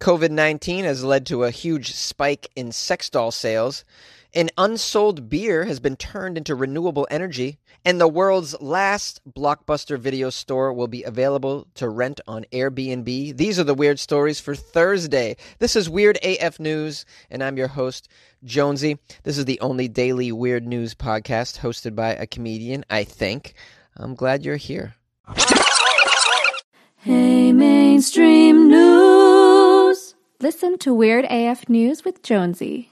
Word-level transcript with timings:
COVID 0.00 0.30
19 0.30 0.86
has 0.86 1.04
led 1.04 1.26
to 1.26 1.44
a 1.44 1.50
huge 1.50 1.92
spike 1.92 2.48
in 2.56 2.72
sex 2.72 3.10
doll 3.10 3.30
sales. 3.30 3.84
An 4.32 4.48
unsold 4.56 5.28
beer 5.28 5.64
has 5.64 5.78
been 5.78 5.96
turned 5.96 6.38
into 6.38 6.54
renewable 6.54 7.06
energy, 7.10 7.58
and 7.84 8.00
the 8.00 8.08
world's 8.08 8.58
last 8.62 9.20
blockbuster 9.30 9.98
video 9.98 10.30
store 10.30 10.72
will 10.72 10.88
be 10.88 11.02
available 11.02 11.66
to 11.74 11.90
rent 11.90 12.18
on 12.26 12.46
Airbnb. 12.50 13.36
These 13.36 13.58
are 13.58 13.64
the 13.64 13.74
weird 13.74 13.98
stories 13.98 14.40
for 14.40 14.54
Thursday. 14.54 15.36
This 15.58 15.76
is 15.76 15.90
Weird 15.90 16.18
AF 16.22 16.58
News, 16.58 17.04
and 17.28 17.44
I'm 17.44 17.58
your 17.58 17.68
host, 17.68 18.08
Jonesy. 18.42 18.98
This 19.24 19.36
is 19.36 19.44
the 19.44 19.60
only 19.60 19.86
daily 19.86 20.32
weird 20.32 20.66
news 20.66 20.94
podcast 20.94 21.58
hosted 21.58 21.94
by 21.94 22.14
a 22.14 22.26
comedian, 22.26 22.86
I 22.88 23.04
think. 23.04 23.52
I'm 23.98 24.14
glad 24.14 24.46
you're 24.46 24.56
here. 24.56 24.94
Hey, 26.96 27.52
mainstream 27.52 28.68
news. 28.68 29.09
Listen 30.42 30.78
to 30.78 30.94
Weird 30.94 31.26
AF 31.26 31.68
News 31.68 32.02
with 32.02 32.22
Jonesy. 32.22 32.88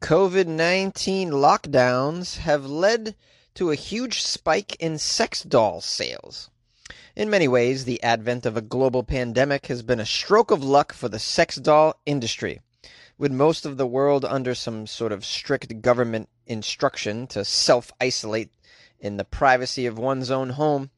COVID 0.00 0.46
19 0.46 1.32
lockdowns 1.32 2.36
have 2.36 2.66
led 2.66 3.16
to 3.54 3.72
a 3.72 3.74
huge 3.74 4.22
spike 4.22 4.76
in 4.76 4.96
sex 4.96 5.42
doll 5.42 5.80
sales. 5.80 6.50
In 7.16 7.28
many 7.28 7.48
ways, 7.48 7.84
the 7.84 8.00
advent 8.00 8.46
of 8.46 8.56
a 8.56 8.62
global 8.62 9.02
pandemic 9.02 9.66
has 9.66 9.82
been 9.82 9.98
a 9.98 10.06
stroke 10.06 10.52
of 10.52 10.62
luck 10.62 10.92
for 10.92 11.08
the 11.08 11.18
sex 11.18 11.56
doll 11.56 12.00
industry. 12.06 12.60
With 13.18 13.32
most 13.32 13.66
of 13.66 13.76
the 13.76 13.88
world 13.88 14.24
under 14.24 14.54
some 14.54 14.86
sort 14.86 15.10
of 15.10 15.24
strict 15.24 15.82
government 15.82 16.28
instruction 16.46 17.26
to 17.26 17.44
self 17.44 17.90
isolate 18.00 18.52
in 19.00 19.16
the 19.16 19.24
privacy 19.24 19.86
of 19.86 19.98
one's 19.98 20.30
own 20.30 20.50
home, 20.50 20.90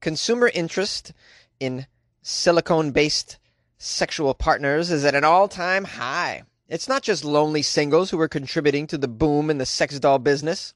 consumer 0.00 0.48
interest 0.54 1.12
in 1.58 1.88
silicone 2.22 2.92
based 2.92 3.38
sexual 3.78 4.34
partners 4.34 4.90
is 4.90 5.04
at 5.04 5.14
an 5.14 5.24
all 5.24 5.48
time 5.48 5.84
high. 5.84 6.42
It's 6.68 6.88
not 6.88 7.02
just 7.02 7.24
lonely 7.24 7.62
singles 7.62 8.10
who 8.10 8.20
are 8.20 8.28
contributing 8.28 8.86
to 8.88 8.98
the 8.98 9.08
boom 9.08 9.50
in 9.50 9.58
the 9.58 9.66
sex 9.66 9.98
doll 10.00 10.18
business. 10.18 10.74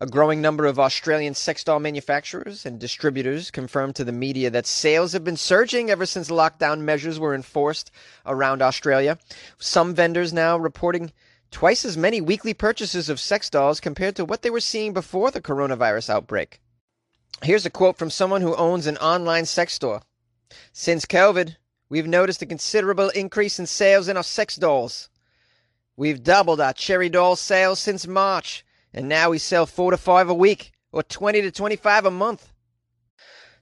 A 0.00 0.06
growing 0.06 0.40
number 0.40 0.66
of 0.66 0.78
Australian 0.78 1.34
sex 1.34 1.64
doll 1.64 1.80
manufacturers 1.80 2.64
and 2.64 2.78
distributors 2.78 3.50
confirmed 3.50 3.96
to 3.96 4.04
the 4.04 4.12
media 4.12 4.50
that 4.50 4.66
sales 4.66 5.12
have 5.12 5.24
been 5.24 5.36
surging 5.36 5.90
ever 5.90 6.06
since 6.06 6.28
lockdown 6.28 6.80
measures 6.80 7.18
were 7.18 7.34
enforced 7.34 7.90
around 8.24 8.62
Australia. 8.62 9.18
Some 9.58 9.94
vendors 9.94 10.32
now 10.32 10.56
reporting 10.56 11.12
twice 11.50 11.84
as 11.84 11.96
many 11.96 12.20
weekly 12.20 12.54
purchases 12.54 13.08
of 13.08 13.18
sex 13.18 13.50
dolls 13.50 13.80
compared 13.80 14.14
to 14.16 14.24
what 14.24 14.42
they 14.42 14.50
were 14.50 14.60
seeing 14.60 14.92
before 14.92 15.30
the 15.30 15.40
coronavirus 15.40 16.10
outbreak. 16.10 16.60
Here's 17.42 17.66
a 17.66 17.70
quote 17.70 17.96
from 17.96 18.10
someone 18.10 18.42
who 18.42 18.54
owns 18.54 18.86
an 18.86 18.98
online 18.98 19.46
sex 19.46 19.72
store. 19.72 20.02
Since 20.72 21.06
COVID, 21.06 21.56
we've 21.88 22.06
noticed 22.06 22.42
a 22.42 22.46
considerable 22.46 23.08
increase 23.10 23.58
in 23.58 23.66
sales 23.66 24.08
in 24.08 24.16
our 24.16 24.22
sex 24.22 24.56
dolls. 24.56 25.08
We've 25.96 26.22
doubled 26.22 26.60
our 26.60 26.72
cherry 26.72 27.08
doll 27.08 27.36
sales 27.36 27.80
since 27.80 28.06
March, 28.06 28.64
and 28.94 29.08
now 29.08 29.30
we 29.30 29.38
sell 29.38 29.66
four 29.66 29.90
to 29.90 29.96
five 29.96 30.28
a 30.28 30.34
week, 30.34 30.72
or 30.92 31.02
20 31.02 31.42
to 31.42 31.50
25 31.50 32.06
a 32.06 32.10
month. 32.10 32.52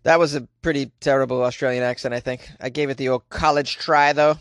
That 0.03 0.19
was 0.19 0.35
a 0.35 0.47
pretty 0.63 0.93
terrible 1.01 1.43
Australian 1.43 1.83
accent, 1.83 2.15
I 2.15 2.21
think. 2.21 2.49
I 2.61 2.69
gave 2.69 2.91
it 2.91 2.97
the 2.97 3.09
old 3.09 3.29
college 3.29 3.77
try, 3.77 4.13
though. 4.13 4.39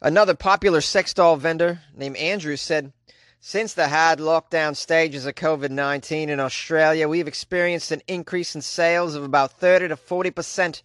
Another 0.00 0.34
popular 0.34 0.80
sex 0.80 1.14
doll 1.14 1.36
vendor 1.36 1.80
named 1.96 2.16
Andrew 2.16 2.56
said, 2.56 2.92
Since 3.40 3.74
the 3.74 3.88
hard 3.88 4.18
lockdown 4.18 4.76
stages 4.76 5.26
of 5.26 5.34
COVID 5.34 5.70
19 5.70 6.28
in 6.28 6.38
Australia, 6.38 7.08
we've 7.08 7.26
experienced 7.26 7.90
an 7.90 8.02
increase 8.06 8.54
in 8.54 8.60
sales 8.60 9.14
of 9.14 9.24
about 9.24 9.52
30 9.52 9.88
to 9.88 9.96
40%. 9.96 10.82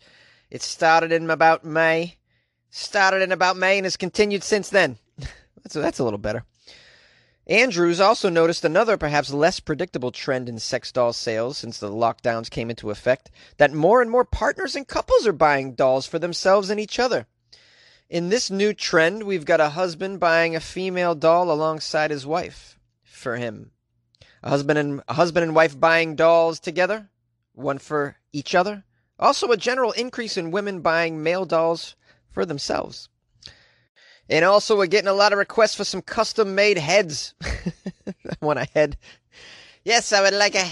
It 0.49 0.61
started 0.61 1.11
in 1.11 1.29
about 1.29 1.63
May. 1.63 2.15
Started 2.69 3.21
in 3.21 3.31
about 3.31 3.57
May 3.57 3.77
and 3.77 3.85
has 3.85 3.97
continued 3.97 4.43
since 4.43 4.69
then. 4.69 4.97
a, 5.19 5.79
that's 5.79 5.99
a 5.99 6.03
little 6.03 6.19
better. 6.19 6.43
Andrews 7.47 7.99
also 7.99 8.29
noticed 8.29 8.63
another, 8.63 8.95
perhaps 8.95 9.33
less 9.33 9.59
predictable 9.59 10.11
trend 10.11 10.47
in 10.47 10.59
sex 10.59 10.91
doll 10.91 11.13
sales 11.13 11.57
since 11.57 11.79
the 11.79 11.89
lockdowns 11.89 12.47
came 12.47 12.69
into 12.69 12.91
effect 12.91 13.31
that 13.57 13.73
more 13.73 14.03
and 14.03 14.11
more 14.11 14.23
partners 14.23 14.75
and 14.75 14.87
couples 14.87 15.25
are 15.25 15.33
buying 15.33 15.73
dolls 15.73 16.05
for 16.05 16.19
themselves 16.19 16.69
and 16.69 16.79
each 16.79 16.99
other. 16.99 17.25
In 18.07 18.29
this 18.29 18.51
new 18.51 18.73
trend, 18.73 19.23
we've 19.23 19.45
got 19.45 19.59
a 19.59 19.69
husband 19.69 20.19
buying 20.19 20.55
a 20.55 20.59
female 20.59 21.15
doll 21.15 21.51
alongside 21.51 22.11
his 22.11 22.25
wife 22.25 22.77
for 23.03 23.37
him. 23.37 23.71
A 24.43 24.49
husband 24.49 24.77
and 24.77 25.01
a 25.07 25.15
husband 25.15 25.43
and 25.43 25.55
wife 25.55 25.79
buying 25.79 26.15
dolls 26.15 26.59
together, 26.59 27.09
one 27.53 27.79
for 27.79 28.17
each 28.31 28.53
other. 28.53 28.83
Also 29.17 29.51
a 29.51 29.57
general 29.57 29.91
increase 29.93 30.37
in 30.37 30.51
women 30.51 30.81
buying 30.81 31.23
male 31.23 31.45
dolls 31.45 31.95
for 32.31 32.45
themselves. 32.45 33.09
And 34.29 34.45
also, 34.45 34.77
we're 34.77 34.87
getting 34.87 35.07
a 35.07 35.13
lot 35.13 35.33
of 35.33 35.39
requests 35.39 35.75
for 35.75 35.83
some 35.83 36.01
custom 36.03 36.53
made 36.53 36.77
heads. 36.77 37.33
I 37.43 38.13
want 38.41 38.59
a 38.59 38.67
head. 38.75 38.97
Yes, 39.83 40.13
I 40.13 40.21
would 40.21 40.33
like 40.33 40.55
a. 40.55 40.69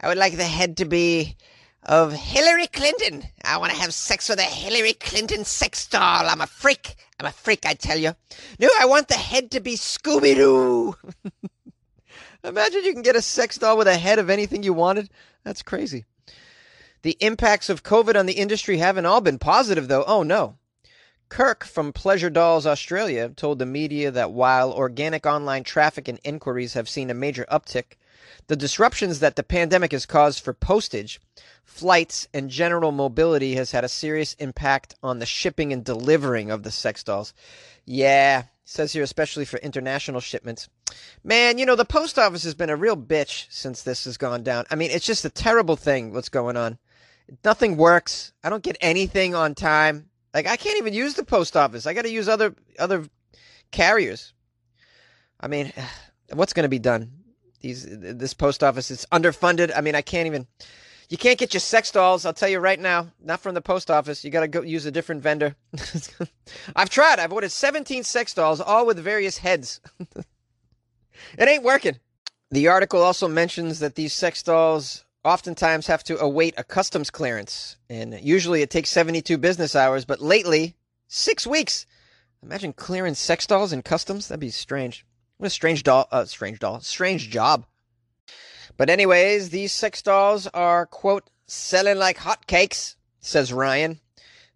I 0.00 0.08
would 0.08 0.16
like 0.16 0.36
the 0.36 0.44
head 0.44 0.78
to 0.78 0.84
be 0.84 1.36
of 1.82 2.12
Hillary 2.12 2.66
Clinton. 2.66 3.24
I 3.44 3.58
want 3.58 3.72
to 3.72 3.78
have 3.78 3.92
sex 3.92 4.28
with 4.28 4.38
a 4.38 4.42
Hillary 4.42 4.94
Clinton 4.94 5.44
sex 5.44 5.86
doll. 5.86 6.28
I'm 6.28 6.40
a 6.40 6.46
freak. 6.46 6.96
I'm 7.20 7.26
a 7.26 7.32
freak, 7.32 7.66
I 7.66 7.74
tell 7.74 7.98
you. 7.98 8.14
No, 8.58 8.68
I 8.80 8.86
want 8.86 9.08
the 9.08 9.14
head 9.14 9.50
to 9.52 9.60
be 9.60 9.76
Scooby 9.76 10.34
Doo. 10.34 10.96
Imagine 12.44 12.84
you 12.84 12.92
can 12.92 13.02
get 13.02 13.16
a 13.16 13.22
sex 13.22 13.58
doll 13.58 13.76
with 13.76 13.86
a 13.86 13.96
head 13.96 14.18
of 14.18 14.30
anything 14.30 14.62
you 14.62 14.72
wanted. 14.72 15.10
That's 15.44 15.62
crazy. 15.62 16.04
The 17.02 17.16
impacts 17.20 17.68
of 17.68 17.82
COVID 17.82 18.16
on 18.18 18.26
the 18.26 18.34
industry 18.34 18.78
haven't 18.78 19.06
all 19.06 19.20
been 19.20 19.38
positive, 19.38 19.88
though. 19.88 20.04
Oh, 20.06 20.22
no. 20.22 20.56
Kirk 21.28 21.64
from 21.64 21.92
Pleasure 21.92 22.30
Dolls 22.30 22.66
Australia 22.66 23.28
told 23.30 23.58
the 23.58 23.66
media 23.66 24.10
that 24.10 24.32
while 24.32 24.72
organic 24.72 25.26
online 25.26 25.64
traffic 25.64 26.08
and 26.08 26.20
inquiries 26.22 26.74
have 26.74 26.88
seen 26.88 27.10
a 27.10 27.14
major 27.14 27.46
uptick, 27.50 27.96
the 28.46 28.56
disruptions 28.56 29.20
that 29.20 29.36
the 29.36 29.42
pandemic 29.42 29.92
has 29.92 30.06
caused 30.06 30.42
for 30.42 30.52
postage, 30.52 31.20
flights, 31.64 32.28
and 32.34 32.50
general 32.50 32.92
mobility 32.92 33.54
has 33.54 33.70
had 33.70 33.84
a 33.84 33.88
serious 33.88 34.34
impact 34.34 34.94
on 35.02 35.18
the 35.18 35.26
shipping 35.26 35.72
and 35.72 35.84
delivering 35.84 36.50
of 36.50 36.62
the 36.62 36.70
sex 36.70 37.02
dolls. 37.02 37.32
Yeah, 37.84 38.44
says 38.64 38.92
here, 38.92 39.02
especially 39.02 39.44
for 39.44 39.58
international 39.58 40.20
shipments. 40.20 40.68
Man, 41.22 41.58
you 41.58 41.66
know, 41.66 41.76
the 41.76 41.84
post 41.84 42.18
office 42.18 42.44
has 42.44 42.54
been 42.54 42.70
a 42.70 42.76
real 42.76 42.96
bitch 42.96 43.46
since 43.50 43.82
this 43.82 44.04
has 44.04 44.16
gone 44.16 44.42
down. 44.42 44.64
I 44.70 44.74
mean, 44.74 44.90
it's 44.90 45.06
just 45.06 45.24
a 45.24 45.30
terrible 45.30 45.76
thing 45.76 46.12
what's 46.12 46.28
going 46.28 46.56
on. 46.56 46.78
Nothing 47.44 47.76
works. 47.76 48.32
I 48.42 48.50
don't 48.50 48.62
get 48.62 48.76
anything 48.80 49.34
on 49.34 49.54
time. 49.54 50.10
Like 50.34 50.48
I 50.48 50.56
can't 50.56 50.78
even 50.78 50.92
use 50.92 51.14
the 51.14 51.24
post 51.24 51.56
office. 51.56 51.86
I 51.86 51.94
got 51.94 52.02
to 52.02 52.10
use 52.10 52.28
other 52.28 52.54
other 52.78 53.06
carriers. 53.70 54.34
I 55.40 55.46
mean, 55.46 55.72
what's 56.32 56.52
going 56.52 56.64
to 56.64 56.68
be 56.68 56.80
done? 56.80 57.12
These 57.60 57.86
this 57.88 58.34
post 58.34 58.62
office 58.62 58.90
is 58.90 59.06
underfunded. 59.12 59.72
I 59.74 59.80
mean, 59.80 59.94
I 59.94 60.02
can't 60.02 60.26
even. 60.26 60.46
You 61.10 61.18
can't 61.18 61.38
get 61.38 61.52
your 61.52 61.60
sex 61.60 61.90
dolls. 61.90 62.24
I'll 62.24 62.32
tell 62.32 62.48
you 62.48 62.58
right 62.58 62.80
now, 62.80 63.08
not 63.22 63.40
from 63.40 63.54
the 63.54 63.60
post 63.60 63.90
office. 63.90 64.24
You 64.24 64.30
got 64.30 64.40
to 64.40 64.48
go 64.48 64.62
use 64.62 64.86
a 64.86 64.90
different 64.90 65.22
vendor. 65.22 65.54
I've 66.76 66.88
tried. 66.88 67.18
I've 67.18 67.32
ordered 67.32 67.52
17 67.52 68.04
sex 68.04 68.32
dolls, 68.32 68.58
all 68.58 68.86
with 68.86 68.98
various 68.98 69.38
heads. 69.38 69.82
it 70.00 70.26
ain't 71.38 71.62
working. 71.62 71.98
The 72.50 72.68
article 72.68 73.02
also 73.02 73.28
mentions 73.28 73.80
that 73.80 73.96
these 73.96 74.14
sex 74.14 74.42
dolls 74.42 75.03
oftentimes 75.24 75.86
have 75.86 76.04
to 76.04 76.18
await 76.18 76.54
a 76.56 76.64
customs 76.64 77.10
clearance, 77.10 77.76
and 77.88 78.18
usually 78.22 78.62
it 78.62 78.70
takes 78.70 78.90
72 78.90 79.38
business 79.38 79.74
hours, 79.74 80.04
but 80.04 80.20
lately, 80.20 80.76
six 81.08 81.46
weeks. 81.46 81.86
Imagine 82.42 82.72
clearing 82.74 83.14
sex 83.14 83.46
dolls 83.46 83.72
in 83.72 83.82
customs. 83.82 84.28
That'd 84.28 84.40
be 84.40 84.50
strange. 84.50 85.06
What 85.38 85.46
a 85.46 85.50
strange 85.50 85.82
doll. 85.82 86.06
Uh, 86.12 86.26
strange 86.26 86.58
doll. 86.58 86.80
Strange 86.80 87.30
job. 87.30 87.64
But 88.76 88.90
anyways, 88.90 89.50
these 89.50 89.72
sex 89.72 90.02
dolls 90.02 90.46
are 90.48 90.86
quote 90.86 91.30
selling 91.46 91.98
like 91.98 92.18
hotcakes, 92.18 92.96
says 93.20 93.52
Ryan. 93.52 94.00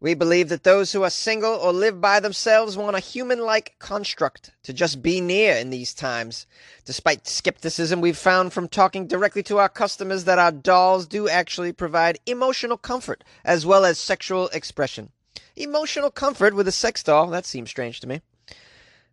We 0.00 0.14
believe 0.14 0.48
that 0.50 0.62
those 0.62 0.92
who 0.92 1.02
are 1.02 1.10
single 1.10 1.54
or 1.54 1.72
live 1.72 2.00
by 2.00 2.20
themselves 2.20 2.76
want 2.76 2.96
a 2.96 3.00
human 3.00 3.40
like 3.40 3.74
construct 3.80 4.52
to 4.62 4.72
just 4.72 5.02
be 5.02 5.20
near 5.20 5.56
in 5.56 5.70
these 5.70 5.92
times. 5.92 6.46
Despite 6.84 7.26
skepticism 7.26 8.00
we've 8.00 8.16
found 8.16 8.52
from 8.52 8.68
talking 8.68 9.08
directly 9.08 9.42
to 9.44 9.58
our 9.58 9.68
customers 9.68 10.22
that 10.24 10.38
our 10.38 10.52
dolls 10.52 11.08
do 11.08 11.28
actually 11.28 11.72
provide 11.72 12.20
emotional 12.26 12.76
comfort 12.76 13.24
as 13.44 13.66
well 13.66 13.84
as 13.84 13.98
sexual 13.98 14.48
expression. 14.48 15.10
Emotional 15.56 16.12
comfort 16.12 16.54
with 16.54 16.68
a 16.68 16.72
sex 16.72 17.02
doll? 17.02 17.26
That 17.26 17.44
seems 17.44 17.68
strange 17.68 17.98
to 18.00 18.06
me. 18.06 18.20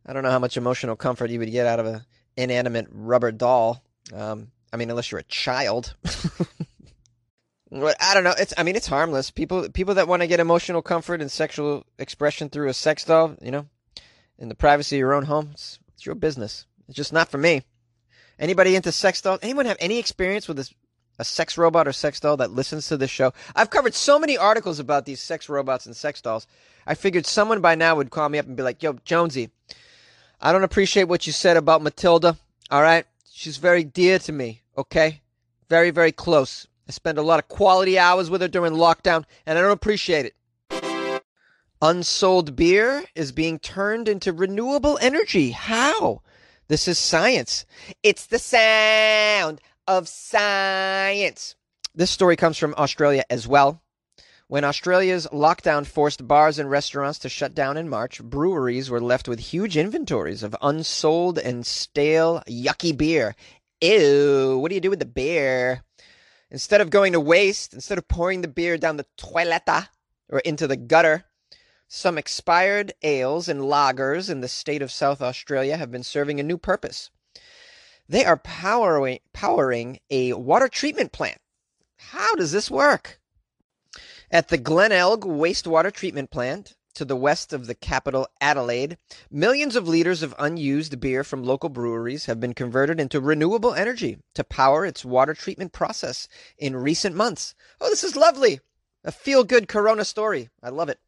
I 0.05 0.13
don't 0.13 0.21
know 0.21 0.29
how 0.29 0.39
much 0.39 0.55
emotional 0.55 0.95
comfort 0.95 1.31
you 1.31 1.39
would 1.39 1.51
get 1.51 1.65
out 1.65 1.79
of 1.79 1.87
an 1.87 2.05
inanimate 2.37 2.87
rubber 2.91 3.31
doll. 3.31 3.81
Um, 4.13 4.51
I 4.71 4.77
mean, 4.77 4.91
unless 4.91 5.09
you're 5.09 5.19
a 5.19 5.23
child. 5.23 5.95
I 7.75 8.13
don't 8.13 8.23
know. 8.23 8.33
It's 8.37 8.53
I 8.57 8.63
mean 8.63 8.75
it's 8.75 8.87
harmless. 8.87 9.31
People 9.31 9.67
people 9.69 9.95
that 9.95 10.07
want 10.07 10.21
to 10.21 10.27
get 10.27 10.39
emotional 10.39 10.81
comfort 10.81 11.21
and 11.21 11.31
sexual 11.31 11.85
expression 11.99 12.49
through 12.49 12.69
a 12.69 12.73
sex 12.73 13.03
doll, 13.03 13.35
you 13.41 13.51
know, 13.51 13.65
in 14.39 14.49
the 14.49 14.55
privacy 14.55 14.95
of 14.95 14.99
your 14.99 15.13
own 15.13 15.25
home, 15.25 15.49
it's, 15.53 15.79
it's 15.93 16.05
your 16.05 16.15
business. 16.15 16.65
It's 16.87 16.95
just 16.95 17.13
not 17.13 17.29
for 17.29 17.37
me. 17.37 17.63
Anybody 18.39 18.75
into 18.75 18.91
sex 18.91 19.21
dolls? 19.21 19.39
Anyone 19.41 19.65
have 19.65 19.77
any 19.79 19.97
experience 19.97 20.47
with 20.47 20.57
this, 20.57 20.73
a 21.19 21.25
sex 21.25 21.57
robot 21.57 21.87
or 21.87 21.93
sex 21.93 22.19
doll 22.19 22.37
that 22.37 22.51
listens 22.51 22.87
to 22.87 22.97
this 22.97 23.09
show? 23.09 23.33
I've 23.55 23.69
covered 23.69 23.93
so 23.93 24.19
many 24.19 24.37
articles 24.37 24.79
about 24.79 25.05
these 25.05 25.21
sex 25.21 25.49
robots 25.49 25.85
and 25.85 25.95
sex 25.95 26.21
dolls. 26.21 26.47
I 26.85 26.95
figured 26.95 27.25
someone 27.25 27.61
by 27.61 27.75
now 27.75 27.95
would 27.95 28.11
call 28.11 28.29
me 28.29 28.37
up 28.37 28.45
and 28.45 28.55
be 28.55 28.63
like, 28.63 28.83
"Yo, 28.83 28.93
Jonesy, 29.05 29.49
I 30.39 30.51
don't 30.51 30.63
appreciate 30.63 31.05
what 31.05 31.27
you 31.27 31.33
said 31.33 31.57
about 31.57 31.81
Matilda. 31.81 32.37
All 32.69 32.81
right, 32.81 33.05
she's 33.31 33.57
very 33.57 33.83
dear 33.83 34.19
to 34.19 34.31
me. 34.31 34.61
Okay, 34.77 35.21
very 35.69 35.91
very 35.91 36.11
close. 36.11 36.67
I 36.87 36.91
spend 36.91 37.17
a 37.17 37.23
lot 37.23 37.39
of 37.39 37.47
quality 37.47 37.97
hours 37.97 38.29
with 38.29 38.41
her 38.41 38.47
during 38.47 38.73
lockdown, 38.73 39.25
and 39.45 39.57
I 39.57 39.61
don't 39.61 39.71
appreciate 39.71 40.25
it." 40.25 40.35
Unsold 41.81 42.55
beer 42.55 43.03
is 43.15 43.31
being 43.31 43.59
turned 43.59 44.07
into 44.07 44.31
renewable 44.31 44.97
energy. 45.01 45.51
How? 45.51 46.21
This 46.67 46.87
is 46.87 46.97
science. 46.97 47.65
It's 48.01 48.25
the 48.25 48.39
sound 48.39 49.61
of 49.87 50.07
science. 50.07 51.55
This 51.93 52.09
story 52.11 52.35
comes 52.35 52.57
from 52.57 52.73
Australia 52.77 53.23
as 53.29 53.47
well. 53.47 53.81
When 54.47 54.63
Australia's 54.63 55.27
lockdown 55.33 55.85
forced 55.87 56.27
bars 56.27 56.59
and 56.59 56.69
restaurants 56.69 57.19
to 57.19 57.29
shut 57.29 57.55
down 57.55 57.77
in 57.77 57.89
March, 57.89 58.21
breweries 58.21 58.89
were 58.89 59.01
left 59.01 59.27
with 59.27 59.39
huge 59.39 59.75
inventories 59.75 60.43
of 60.43 60.55
unsold 60.61 61.39
and 61.39 61.65
stale, 61.65 62.43
yucky 62.47 62.95
beer. 62.95 63.35
Ew, 63.81 64.57
what 64.59 64.69
do 64.69 64.75
you 64.75 64.81
do 64.81 64.91
with 64.91 64.99
the 64.99 65.05
beer? 65.05 65.83
Instead 66.55 66.79
of 66.79 66.89
going 66.89 67.11
to 67.11 67.19
waste, 67.19 67.73
instead 67.73 67.97
of 67.97 68.07
pouring 68.07 68.39
the 68.39 68.47
beer 68.47 68.77
down 68.77 68.95
the 68.95 69.05
toiletta 69.17 69.89
or 70.29 70.39
into 70.39 70.65
the 70.65 70.77
gutter, 70.77 71.25
some 71.89 72.17
expired 72.17 72.93
ales 73.03 73.49
and 73.49 73.59
lagers 73.59 74.29
in 74.29 74.39
the 74.39 74.47
state 74.47 74.81
of 74.81 74.89
South 74.89 75.21
Australia 75.21 75.75
have 75.75 75.91
been 75.91 76.01
serving 76.01 76.39
a 76.39 76.43
new 76.43 76.57
purpose. 76.57 77.09
They 78.07 78.23
are 78.23 78.37
powering, 78.37 79.19
powering 79.33 79.99
a 80.09 80.31
water 80.31 80.69
treatment 80.69 81.11
plant. 81.11 81.39
How 81.97 82.35
does 82.35 82.53
this 82.53 82.71
work? 82.71 83.19
At 84.31 84.47
the 84.47 84.57
Glenelg 84.57 85.25
Wastewater 85.25 85.91
Treatment 85.91 86.31
Plant, 86.31 86.73
to 86.95 87.05
the 87.05 87.15
west 87.15 87.53
of 87.53 87.67
the 87.67 87.75
capital 87.75 88.27
Adelaide, 88.41 88.97
millions 89.29 89.75
of 89.75 89.87
liters 89.87 90.23
of 90.23 90.33
unused 90.39 90.99
beer 90.99 91.23
from 91.23 91.43
local 91.43 91.69
breweries 91.69 92.25
have 92.25 92.39
been 92.39 92.53
converted 92.53 92.99
into 92.99 93.19
renewable 93.19 93.73
energy 93.73 94.17
to 94.33 94.43
power 94.43 94.85
its 94.85 95.05
water 95.05 95.33
treatment 95.33 95.73
process 95.73 96.27
in 96.57 96.75
recent 96.75 97.15
months. 97.15 97.53
Oh, 97.79 97.89
this 97.89 98.03
is 98.03 98.15
lovely! 98.15 98.59
A 99.03 99.11
feel 99.11 99.43
good 99.43 99.67
Corona 99.67 100.03
story. 100.03 100.49
I 100.63 100.69
love 100.69 100.89
it. 100.89 100.99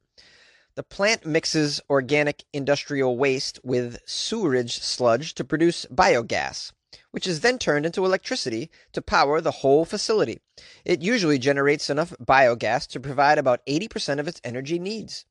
The 0.75 0.83
plant 0.83 1.25
mixes 1.25 1.81
organic 1.89 2.43
industrial 2.53 3.17
waste 3.17 3.59
with 3.63 3.97
sewerage 4.05 4.79
sludge 4.79 5.33
to 5.33 5.43
produce 5.43 5.87
biogas, 5.87 6.71
which 7.09 7.25
is 7.25 7.39
then 7.39 7.57
turned 7.57 7.85
into 7.87 8.05
electricity 8.05 8.69
to 8.91 9.01
power 9.01 9.41
the 9.41 9.49
whole 9.49 9.85
facility. 9.85 10.39
It 10.85 11.01
usually 11.01 11.39
generates 11.39 11.89
enough 11.89 12.13
biogas 12.21 12.85
to 12.89 12.99
provide 12.99 13.39
about 13.39 13.65
80% 13.65 14.19
of 14.19 14.27
its 14.27 14.39
energy 14.43 14.77
needs. 14.77 15.25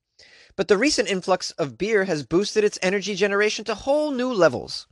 But 0.56 0.68
the 0.68 0.78
recent 0.78 1.08
influx 1.08 1.50
of 1.52 1.76
beer 1.76 2.04
has 2.04 2.22
boosted 2.22 2.64
its 2.64 2.78
energy 2.82 3.14
generation 3.14 3.64
to 3.66 3.74
whole 3.74 4.10
new 4.10 4.32
levels, 4.32 4.86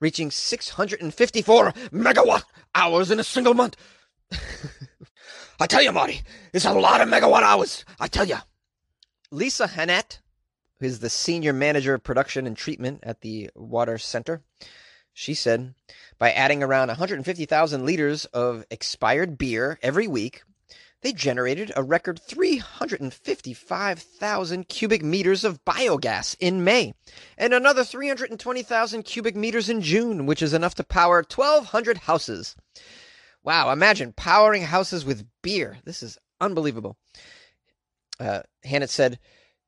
reaching 0.00 0.30
654 0.30 1.72
megawatt 1.92 2.44
hours 2.74 3.10
in 3.10 3.18
a 3.18 3.24
single 3.24 3.54
month. 3.54 3.76
I 5.60 5.66
tell 5.66 5.82
you, 5.82 5.92
Marty, 5.92 6.22
it's 6.52 6.64
a 6.64 6.72
lot 6.72 7.00
of 7.00 7.08
megawatt 7.08 7.42
hours. 7.42 7.84
I 7.98 8.06
tell 8.06 8.26
you. 8.26 8.36
Lisa 9.30 9.66
Hannant, 9.66 10.18
who 10.78 10.86
is 10.86 11.00
the 11.00 11.10
senior 11.10 11.52
manager 11.52 11.94
of 11.94 12.02
production 12.04 12.46
and 12.46 12.56
treatment 12.56 13.00
at 13.02 13.22
the 13.22 13.50
water 13.54 13.98
center, 13.98 14.42
she 15.12 15.34
said, 15.34 15.74
by 16.18 16.32
adding 16.32 16.62
around 16.62 16.88
150,000 16.88 17.84
liters 17.84 18.24
of 18.26 18.64
expired 18.70 19.36
beer 19.36 19.78
every 19.82 20.06
week, 20.06 20.42
they 21.02 21.12
generated 21.12 21.70
a 21.76 21.82
record 21.82 22.18
355,000 22.20 24.68
cubic 24.68 25.02
meters 25.02 25.44
of 25.44 25.62
biogas 25.64 26.36
in 26.38 26.62
May, 26.64 26.94
and 27.36 27.52
another 27.52 27.84
320,000 27.84 29.02
cubic 29.02 29.36
meters 29.36 29.68
in 29.68 29.82
June, 29.82 30.24
which 30.26 30.42
is 30.42 30.54
enough 30.54 30.76
to 30.76 30.84
power 30.84 31.16
1,200 31.16 31.96
houses. 31.98 32.56
Wow, 33.42 33.72
imagine 33.72 34.12
powering 34.12 34.62
houses 34.62 35.04
with 35.04 35.26
beer. 35.42 35.78
This 35.84 36.02
is 36.02 36.16
unbelievable. 36.40 36.96
Uh, 38.20 38.42
Hannant 38.64 38.90
said, 38.90 39.18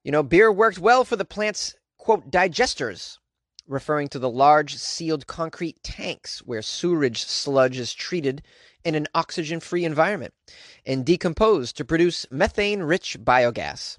You 0.05 0.13
know, 0.13 0.23
beer 0.23 0.53
worked 0.53 0.79
well 0.79 1.05
for 1.05 1.17
the 1.17 1.25
plant's, 1.25 1.75
quote, 1.99 2.31
digesters, 2.31 3.19
referring 3.67 4.07
to 4.09 4.21
the 4.21 4.31
large 4.31 4.77
sealed 4.77 5.27
concrete 5.27 5.83
tanks 5.83 6.39
where 6.41 6.63
sewerage 6.63 7.25
sludge 7.25 7.79
is 7.79 7.93
treated 7.93 8.43
in 8.85 8.95
an 8.95 9.09
oxygen 9.15 9.61
free 9.61 9.85
environment 9.85 10.35
and 10.85 11.05
decomposed 11.05 11.77
to 11.77 11.85
produce 11.85 12.27
methane 12.31 12.83
rich 12.83 13.19
biogas. 13.21 13.99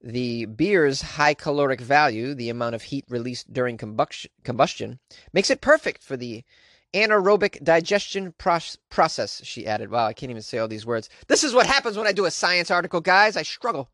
The 0.00 0.46
beer's 0.46 1.02
high 1.02 1.34
caloric 1.34 1.80
value, 1.80 2.34
the 2.34 2.50
amount 2.50 2.76
of 2.76 2.82
heat 2.82 3.04
released 3.08 3.52
during 3.52 3.76
combustion, 3.76 4.98
makes 5.32 5.50
it 5.50 5.60
perfect 5.60 6.02
for 6.02 6.16
the 6.16 6.44
anaerobic 6.94 7.62
digestion 7.62 8.32
process, 8.38 9.42
she 9.44 9.66
added. 9.66 9.90
Wow, 9.90 10.06
I 10.06 10.12
can't 10.12 10.30
even 10.30 10.42
say 10.42 10.58
all 10.58 10.68
these 10.68 10.86
words. 10.86 11.10
This 11.26 11.44
is 11.44 11.52
what 11.52 11.66
happens 11.66 11.96
when 11.96 12.06
I 12.06 12.12
do 12.12 12.24
a 12.24 12.30
science 12.30 12.70
article, 12.70 13.00
guys. 13.00 13.36
I 13.36 13.42
struggle. 13.42 13.90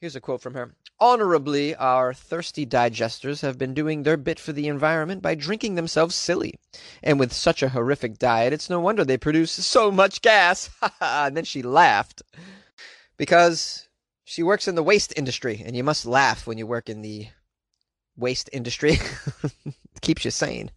Here's 0.00 0.16
a 0.16 0.20
quote 0.20 0.42
from 0.42 0.54
her 0.54 0.74
Honorably, 0.98 1.74
our 1.74 2.14
thirsty 2.14 2.64
digesters 2.64 3.42
have 3.42 3.58
been 3.58 3.74
doing 3.74 4.02
their 4.02 4.16
bit 4.16 4.40
for 4.40 4.52
the 4.52 4.66
environment 4.66 5.20
by 5.20 5.34
drinking 5.34 5.74
themselves 5.74 6.14
silly. 6.14 6.54
And 7.02 7.20
with 7.20 7.34
such 7.34 7.62
a 7.62 7.68
horrific 7.68 8.18
diet, 8.18 8.54
it's 8.54 8.70
no 8.70 8.80
wonder 8.80 9.04
they 9.04 9.18
produce 9.18 9.52
so 9.52 9.90
much 9.90 10.22
gas. 10.22 10.70
and 11.00 11.36
then 11.36 11.44
she 11.44 11.60
laughed. 11.60 12.22
Because 13.18 13.88
she 14.24 14.42
works 14.42 14.68
in 14.68 14.74
the 14.74 14.82
waste 14.82 15.12
industry, 15.16 15.62
and 15.64 15.76
you 15.76 15.84
must 15.84 16.06
laugh 16.06 16.46
when 16.46 16.56
you 16.56 16.66
work 16.66 16.88
in 16.88 17.02
the 17.02 17.28
waste 18.16 18.48
industry. 18.52 18.98
Keeps 20.00 20.24
you 20.24 20.30
sane. 20.30 20.70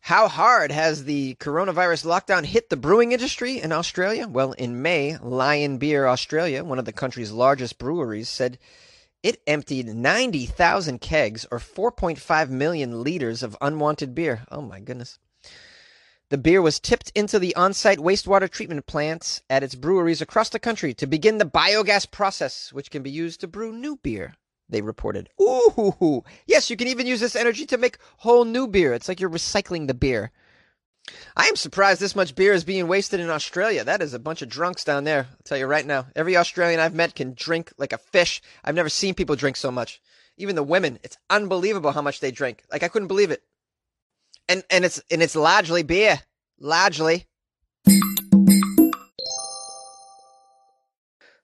How 0.00 0.26
hard 0.26 0.72
has 0.72 1.04
the 1.04 1.36
coronavirus 1.36 2.04
lockdown 2.06 2.44
hit 2.44 2.70
the 2.70 2.76
brewing 2.76 3.12
industry 3.12 3.60
in 3.60 3.70
Australia? 3.70 4.26
Well, 4.26 4.52
in 4.52 4.82
May, 4.82 5.16
Lion 5.18 5.78
Beer 5.78 6.06
Australia, 6.06 6.64
one 6.64 6.78
of 6.80 6.84
the 6.84 6.92
country's 6.92 7.32
largest 7.32 7.78
breweries, 7.78 8.28
said 8.28 8.58
it 9.26 9.42
emptied 9.44 9.88
90,000 9.88 11.00
kegs 11.00 11.44
or 11.50 11.58
4.5 11.58 12.48
million 12.48 13.02
liters 13.02 13.42
of 13.42 13.56
unwanted 13.60 14.14
beer. 14.14 14.46
Oh 14.52 14.62
my 14.62 14.78
goodness. 14.78 15.18
The 16.28 16.38
beer 16.38 16.62
was 16.62 16.78
tipped 16.78 17.10
into 17.12 17.40
the 17.40 17.52
on 17.56 17.74
site 17.74 17.98
wastewater 17.98 18.48
treatment 18.48 18.86
plants 18.86 19.42
at 19.50 19.64
its 19.64 19.74
breweries 19.74 20.22
across 20.22 20.48
the 20.48 20.60
country 20.60 20.94
to 20.94 21.08
begin 21.08 21.38
the 21.38 21.44
biogas 21.44 22.08
process, 22.08 22.72
which 22.72 22.88
can 22.88 23.02
be 23.02 23.10
used 23.10 23.40
to 23.40 23.48
brew 23.48 23.72
new 23.72 23.96
beer 23.96 24.36
they 24.68 24.80
reported. 24.80 25.28
Ooh, 25.42 26.22
yes, 26.46 26.70
you 26.70 26.76
can 26.76 26.86
even 26.86 27.08
use 27.08 27.18
this 27.18 27.34
energy 27.34 27.66
to 27.66 27.78
make 27.78 27.98
whole 28.18 28.44
new 28.44 28.68
beer. 28.68 28.92
It's 28.92 29.08
like 29.08 29.18
you're 29.18 29.28
recycling 29.28 29.88
the 29.88 29.94
beer. 29.94 30.30
I 31.36 31.46
am 31.46 31.56
surprised 31.56 32.00
this 32.00 32.16
much 32.16 32.34
beer 32.34 32.52
is 32.52 32.64
being 32.64 32.88
wasted 32.88 33.20
in 33.20 33.30
Australia. 33.30 33.84
That 33.84 34.02
is 34.02 34.14
a 34.14 34.18
bunch 34.18 34.42
of 34.42 34.48
drunks 34.48 34.84
down 34.84 35.04
there. 35.04 35.28
I'll 35.30 35.44
tell 35.44 35.58
you 35.58 35.66
right 35.66 35.86
now. 35.86 36.06
Every 36.16 36.36
Australian 36.36 36.80
I've 36.80 36.94
met 36.94 37.14
can 37.14 37.34
drink 37.34 37.72
like 37.78 37.92
a 37.92 37.98
fish. 37.98 38.40
I've 38.64 38.74
never 38.74 38.88
seen 38.88 39.14
people 39.14 39.36
drink 39.36 39.56
so 39.56 39.70
much. 39.70 40.00
Even 40.36 40.56
the 40.56 40.62
women, 40.62 40.98
it's 41.02 41.16
unbelievable 41.30 41.92
how 41.92 42.02
much 42.02 42.20
they 42.20 42.30
drink. 42.30 42.62
Like 42.70 42.82
I 42.82 42.88
couldn't 42.88 43.08
believe 43.08 43.30
it. 43.30 43.42
And 44.48 44.64
and 44.70 44.84
it's 44.84 45.02
and 45.10 45.22
it's 45.22 45.36
largely 45.36 45.82
beer. 45.82 46.20
Largely. 46.58 47.26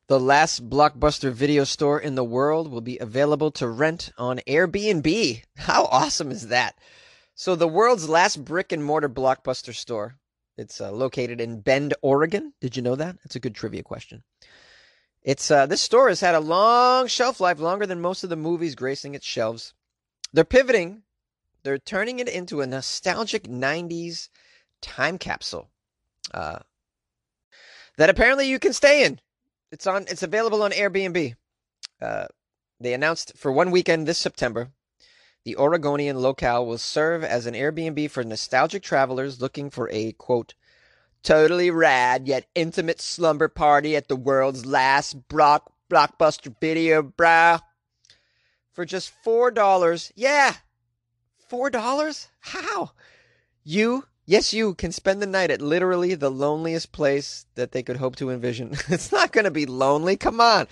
The 0.09 0.21
last 0.21 0.69
blockbuster 0.69 1.33
video 1.33 1.65
store 1.65 1.99
in 1.99 2.17
the 2.17 2.25
world 2.25 2.71
will 2.71 2.81
be 2.81 2.99
available 2.99 3.51
to 3.53 3.69
rent 3.69 4.11
on 4.19 4.41
Airbnb. 4.47 5.43
How 5.57 5.85
awesome 5.85 6.31
is 6.31 6.49
that? 6.49 6.77
So, 7.43 7.57
the 7.57 7.67
world's 7.67 8.09
last 8.09 8.45
brick 8.45 8.71
and 8.71 8.85
mortar 8.85 9.09
blockbuster 9.09 9.75
store. 9.75 10.15
It's 10.57 10.81
uh, 10.81 10.93
located 10.93 11.41
in 11.41 11.61
Bend, 11.61 11.93
Oregon. 12.01 12.53
Did 12.61 12.77
you 12.77 12.83
know 12.83 12.95
that? 12.95 13.17
That's 13.19 13.35
a 13.35 13.41
good 13.41 13.57
trivia 13.57 13.83
question. 13.83 14.23
It's 15.25 15.51
uh, 15.51 15.67
this 15.67 15.81
store 15.81 16.09
has 16.09 16.21
had 16.21 16.37
a 16.37 16.41
long 16.41 17.09
shelf 17.09 17.41
life, 17.41 17.59
longer 17.59 17.85
than 17.85 18.01
most 18.01 18.23
of 18.23 18.31
the 18.31 18.37
movies 18.37 18.77
gracing 18.77 19.17
its 19.17 19.27
shelves. 19.27 19.75
They're 20.33 20.45
pivoting. 20.45 21.03
They're 21.65 21.79
turning 21.79 22.21
it 22.21 22.29
into 22.29 22.61
a 22.61 22.67
nostalgic 22.69 23.49
'90s 23.49 24.29
time 24.81 25.19
capsule 25.19 25.69
uh, 26.33 26.61
that 27.97 28.09
apparently 28.09 28.49
you 28.49 28.61
can 28.61 28.73
stay 28.73 29.05
in. 29.05 29.19
It's 29.73 29.89
on. 29.89 30.03
It's 30.03 30.23
available 30.23 30.63
on 30.63 30.71
Airbnb. 30.71 31.35
Uh, 32.01 32.27
they 32.79 32.95
announced 32.95 33.33
for 33.37 33.51
one 33.51 33.73
weekend 33.73 34.07
this 34.07 34.19
September, 34.19 34.71
the 35.45 35.57
Oregonian 35.57 36.21
locale 36.21 36.67
will 36.67 36.79
serve 36.79 37.25
as 37.25 37.47
an 37.47 37.55
Airbnb 37.55 38.11
for 38.11 38.25
nostalgic 38.25 38.83
travelers 38.83 39.41
looking 39.41 39.71
for 39.71 39.91
a 39.91 40.13
quote 40.13 40.55
totally 41.23 41.71
rad 41.71 42.27
yet 42.27 42.47
intimate 42.55 43.01
slumber 43.01 43.49
party 43.49 43.97
at 43.97 44.09
the 44.09 44.17
world's 44.17 44.67
last 44.67 45.29
block 45.29 45.73
blockbuster 45.91 46.55
video, 46.61 47.03
brah. 47.03 47.61
For 48.73 48.85
just 48.85 49.11
four 49.23 49.51
dollars, 49.51 50.13
yeah, 50.17 50.55
four 51.49 51.71
dollars. 51.71 52.29
How? 52.41 52.93
You 53.65 54.05
Yes, 54.25 54.55
you 54.55 54.75
can 54.75 54.93
spend 54.93 55.21
the 55.21 55.27
night 55.27 55.51
at 55.51 55.61
literally 55.61 56.15
the 56.15 56.31
loneliest 56.31 56.93
place 56.93 57.45
that 57.57 57.73
they 57.73 57.83
could 57.83 57.97
hope 57.97 58.17
to 58.17 58.31
envision. 58.31 58.73
it's 58.89 59.11
not 59.11 59.33
going 59.33 59.45
to 59.45 59.51
be 59.51 59.67
lonely. 59.67 60.17
Come 60.17 60.41
on. 60.41 60.69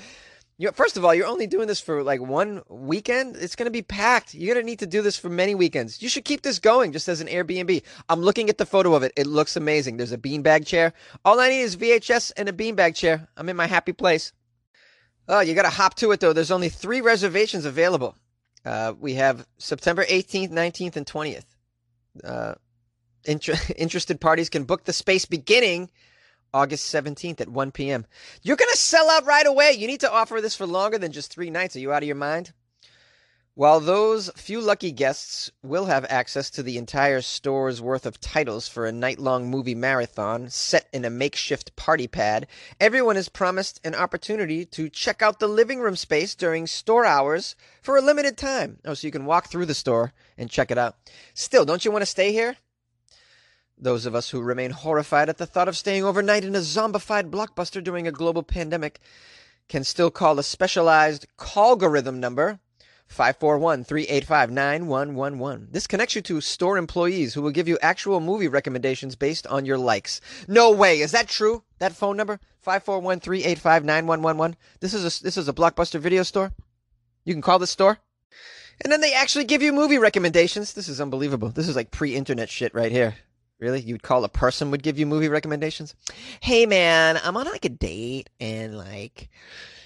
You, 0.60 0.70
first 0.72 0.98
of 0.98 1.06
all, 1.06 1.14
you're 1.14 1.26
only 1.26 1.46
doing 1.46 1.68
this 1.68 1.80
for 1.80 2.02
like 2.02 2.20
one 2.20 2.60
weekend. 2.68 3.34
It's 3.36 3.56
going 3.56 3.64
to 3.64 3.70
be 3.70 3.80
packed. 3.80 4.34
You're 4.34 4.54
going 4.54 4.62
to 4.62 4.70
need 4.70 4.80
to 4.80 4.86
do 4.86 5.00
this 5.00 5.16
for 5.16 5.30
many 5.30 5.54
weekends. 5.54 6.02
You 6.02 6.10
should 6.10 6.26
keep 6.26 6.42
this 6.42 6.58
going 6.58 6.92
just 6.92 7.08
as 7.08 7.22
an 7.22 7.28
Airbnb. 7.28 7.82
I'm 8.10 8.20
looking 8.20 8.50
at 8.50 8.58
the 8.58 8.66
photo 8.66 8.94
of 8.94 9.02
it. 9.02 9.10
It 9.16 9.26
looks 9.26 9.56
amazing. 9.56 9.96
There's 9.96 10.12
a 10.12 10.18
beanbag 10.18 10.66
chair. 10.66 10.92
All 11.24 11.40
I 11.40 11.48
need 11.48 11.62
is 11.62 11.78
VHS 11.78 12.32
and 12.36 12.46
a 12.46 12.52
beanbag 12.52 12.94
chair. 12.94 13.26
I'm 13.38 13.48
in 13.48 13.56
my 13.56 13.66
happy 13.66 13.94
place. 13.94 14.34
Oh, 15.28 15.40
you 15.40 15.54
got 15.54 15.62
to 15.62 15.70
hop 15.70 15.94
to 15.94 16.12
it 16.12 16.20
though. 16.20 16.34
There's 16.34 16.50
only 16.50 16.68
three 16.68 17.00
reservations 17.00 17.64
available. 17.64 18.14
Uh, 18.62 18.92
we 19.00 19.14
have 19.14 19.46
September 19.56 20.04
18th, 20.04 20.50
19th, 20.50 20.96
and 20.96 21.06
20th. 21.06 21.46
Uh, 22.22 22.54
inter- 23.24 23.54
interested 23.76 24.20
parties 24.20 24.50
can 24.50 24.64
book 24.64 24.84
the 24.84 24.92
space 24.92 25.24
beginning 25.24 25.88
August 26.52 26.92
17th 26.92 27.40
at 27.40 27.48
1 27.48 27.72
p.m. 27.72 28.06
You're 28.42 28.56
going 28.56 28.70
to 28.70 28.76
sell 28.76 29.10
out 29.10 29.26
right 29.26 29.46
away. 29.46 29.72
You 29.72 29.86
need 29.86 30.00
to 30.00 30.12
offer 30.12 30.40
this 30.40 30.56
for 30.56 30.66
longer 30.66 30.98
than 30.98 31.12
just 31.12 31.32
three 31.32 31.50
nights. 31.50 31.76
Are 31.76 31.80
you 31.80 31.92
out 31.92 32.02
of 32.02 32.06
your 32.06 32.16
mind? 32.16 32.52
While 33.54 33.80
those 33.80 34.30
few 34.36 34.60
lucky 34.60 34.90
guests 34.90 35.50
will 35.62 35.84
have 35.84 36.06
access 36.08 36.48
to 36.50 36.62
the 36.62 36.78
entire 36.78 37.20
store's 37.20 37.82
worth 37.82 38.06
of 38.06 38.20
titles 38.20 38.68
for 38.68 38.86
a 38.86 38.92
night 38.92 39.18
long 39.18 39.50
movie 39.50 39.74
marathon 39.74 40.48
set 40.48 40.88
in 40.92 41.04
a 41.04 41.10
makeshift 41.10 41.76
party 41.76 42.06
pad, 42.06 42.46
everyone 42.80 43.16
is 43.18 43.28
promised 43.28 43.78
an 43.84 43.94
opportunity 43.94 44.64
to 44.64 44.88
check 44.88 45.20
out 45.20 45.40
the 45.40 45.46
living 45.46 45.80
room 45.80 45.96
space 45.96 46.34
during 46.34 46.66
store 46.66 47.04
hours 47.04 47.56
for 47.82 47.98
a 47.98 48.00
limited 48.00 48.38
time. 48.38 48.78
Oh, 48.84 48.94
so 48.94 49.06
you 49.06 49.12
can 49.12 49.26
walk 49.26 49.48
through 49.48 49.66
the 49.66 49.74
store 49.74 50.14
and 50.38 50.48
check 50.48 50.70
it 50.70 50.78
out. 50.78 50.96
Still, 51.34 51.64
don't 51.64 51.84
you 51.84 51.90
want 51.90 52.02
to 52.02 52.06
stay 52.06 52.32
here? 52.32 52.56
Those 53.82 54.04
of 54.04 54.14
us 54.14 54.28
who 54.28 54.42
remain 54.42 54.72
horrified 54.72 55.30
at 55.30 55.38
the 55.38 55.46
thought 55.46 55.68
of 55.68 55.76
staying 55.76 56.04
overnight 56.04 56.44
in 56.44 56.54
a 56.54 56.58
zombified 56.58 57.30
blockbuster 57.30 57.82
during 57.82 58.06
a 58.06 58.12
global 58.12 58.42
pandemic 58.42 59.00
can 59.68 59.84
still 59.84 60.10
call 60.10 60.38
a 60.38 60.42
specialized 60.42 61.26
callgorithm 61.38 62.20
number 62.20 62.60
541-385-9111. 63.08 65.72
This 65.72 65.86
connects 65.86 66.14
you 66.14 66.20
to 66.22 66.40
store 66.42 66.76
employees 66.76 67.34
who 67.34 67.42
will 67.42 67.50
give 67.50 67.68
you 67.68 67.78
actual 67.80 68.20
movie 68.20 68.48
recommendations 68.48 69.16
based 69.16 69.46
on 69.46 69.64
your 69.64 69.78
likes. 69.78 70.20
No 70.46 70.70
way, 70.70 71.00
is 71.00 71.12
that 71.12 71.28
true? 71.28 71.62
That 71.78 71.96
phone 71.96 72.18
number 72.18 72.38
541-385-9111. 72.66 74.56
This 74.80 74.92
is 74.92 75.02
a 75.02 75.22
this 75.22 75.38
is 75.38 75.48
a 75.48 75.54
Blockbuster 75.54 75.98
video 75.98 76.22
store. 76.22 76.52
You 77.24 77.34
can 77.34 77.42
call 77.42 77.58
the 77.58 77.66
store. 77.66 77.98
And 78.82 78.92
then 78.92 79.00
they 79.00 79.12
actually 79.12 79.44
give 79.44 79.62
you 79.62 79.72
movie 79.72 79.98
recommendations. 79.98 80.74
This 80.74 80.88
is 80.88 81.00
unbelievable. 81.00 81.48
This 81.48 81.68
is 81.68 81.76
like 81.76 81.90
pre-internet 81.90 82.48
shit 82.48 82.74
right 82.74 82.92
here. 82.92 83.16
Really? 83.60 83.80
You'd 83.80 84.02
call 84.02 84.24
a 84.24 84.28
person 84.28 84.70
would 84.70 84.82
give 84.82 84.98
you 84.98 85.06
movie 85.06 85.28
recommendations? 85.28 85.94
Hey 86.40 86.64
man, 86.64 87.20
I'm 87.22 87.36
on 87.36 87.44
like 87.46 87.66
a 87.66 87.70
date 87.70 88.30
and 88.40 88.76
like 88.76 89.28